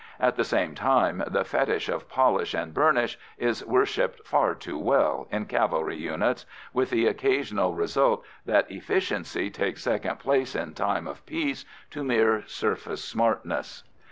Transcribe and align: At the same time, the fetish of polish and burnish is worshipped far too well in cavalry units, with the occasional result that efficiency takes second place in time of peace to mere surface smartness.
At 0.19 0.35
the 0.35 0.43
same 0.43 0.73
time, 0.73 1.21
the 1.27 1.43
fetish 1.45 1.87
of 1.87 2.09
polish 2.09 2.55
and 2.55 2.73
burnish 2.73 3.19
is 3.37 3.63
worshipped 3.63 4.25
far 4.27 4.55
too 4.55 4.75
well 4.79 5.27
in 5.29 5.45
cavalry 5.45 5.95
units, 5.95 6.47
with 6.73 6.89
the 6.89 7.05
occasional 7.05 7.75
result 7.75 8.25
that 8.47 8.71
efficiency 8.71 9.51
takes 9.51 9.83
second 9.83 10.17
place 10.17 10.55
in 10.55 10.73
time 10.73 11.05
of 11.05 11.23
peace 11.27 11.65
to 11.91 12.03
mere 12.03 12.41
surface 12.47 13.03
smartness. 13.03 13.83